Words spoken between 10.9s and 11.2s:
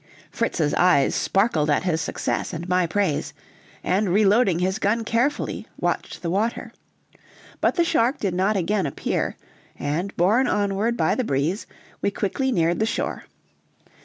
by